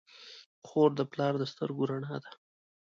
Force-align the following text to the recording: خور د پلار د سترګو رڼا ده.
خور 0.67 0.89
د 0.99 1.01
پلار 1.11 1.33
د 1.39 1.43
سترګو 1.51 1.83
رڼا 1.91 2.15
ده. 2.23 2.31